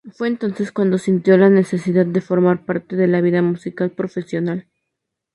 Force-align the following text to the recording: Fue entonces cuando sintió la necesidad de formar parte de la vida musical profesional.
Fue 0.17 0.27
entonces 0.27 0.71
cuando 0.71 0.97
sintió 0.97 1.37
la 1.37 1.51
necesidad 1.51 2.07
de 2.07 2.21
formar 2.21 2.65
parte 2.65 2.95
de 2.95 3.05
la 3.05 3.21
vida 3.21 3.43
musical 3.43 3.91
profesional. 3.91 4.65